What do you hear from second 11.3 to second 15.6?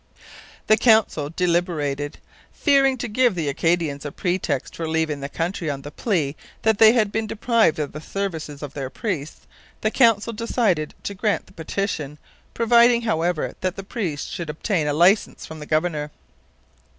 the petition, providing, however, that the priests should obtain a licence from